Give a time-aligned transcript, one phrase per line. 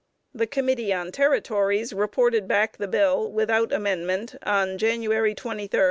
[0.41, 5.77] ]The Committee on the Territories reported back the bill without amendment on February 23, 1876.